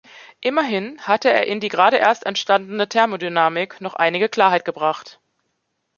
[0.39, 5.19] Immerhin hatte er in die gerade erst entstandene Thermodynamik noch einige Klarheit gebracht.